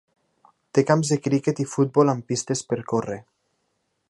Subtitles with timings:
[0.77, 3.23] Té camps de criquet i futbol amb pistes per córrer.